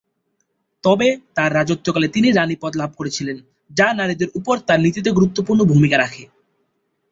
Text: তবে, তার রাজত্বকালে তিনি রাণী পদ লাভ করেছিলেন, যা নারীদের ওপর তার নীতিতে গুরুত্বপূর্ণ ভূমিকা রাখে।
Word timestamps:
তবে, 0.83 1.07
তার 1.35 1.49
রাজত্বকালে 1.53 2.07
তিনি 2.07 2.27
রাণী 2.31 2.55
পদ 2.61 2.73
লাভ 2.75 2.91
করেছিলেন, 2.97 3.37
যা 3.71 3.87
নারীদের 3.93 4.29
ওপর 4.35 4.55
তার 4.59 4.79
নীতিতে 4.79 5.09
গুরুত্বপূর্ণ 5.11 5.61
ভূমিকা 5.63 5.97
রাখে। 5.97 6.23